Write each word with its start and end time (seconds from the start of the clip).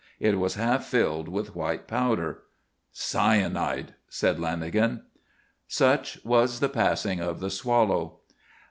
It 0.19 0.39
was 0.39 0.55
half 0.55 0.85
filled 0.85 1.29
with 1.29 1.55
white 1.55 1.85
powder. 1.87 2.39
"Cyanide," 2.91 3.93
said 4.09 4.39
Lanagan. 4.39 5.01
Such 5.67 6.17
was 6.25 6.59
the 6.59 6.69
passing 6.69 7.19
of 7.19 7.39
the 7.39 7.51
Swallow. 7.51 8.17